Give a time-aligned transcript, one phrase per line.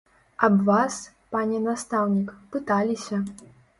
[0.45, 0.95] Аб вас,
[1.35, 3.21] пане настаўнік, пыталіся.